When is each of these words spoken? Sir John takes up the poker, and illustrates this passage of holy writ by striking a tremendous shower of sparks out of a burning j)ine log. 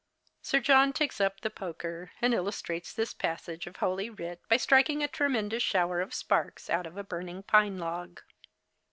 Sir 0.41 0.59
John 0.61 0.93
takes 0.93 1.21
up 1.21 1.41
the 1.41 1.51
poker, 1.51 2.09
and 2.23 2.33
illustrates 2.33 2.91
this 2.91 3.13
passage 3.13 3.67
of 3.67 3.75
holy 3.75 4.09
writ 4.09 4.41
by 4.49 4.57
striking 4.57 5.03
a 5.03 5.07
tremendous 5.07 5.61
shower 5.61 6.01
of 6.01 6.11
sparks 6.15 6.71
out 6.71 6.87
of 6.87 6.97
a 6.97 7.03
burning 7.03 7.43
j)ine 7.43 7.77
log. 7.77 8.19